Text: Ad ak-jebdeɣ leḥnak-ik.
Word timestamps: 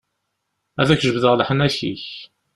Ad 0.81 0.89
ak-jebdeɣ 0.89 1.33
leḥnak-ik. 1.35 2.05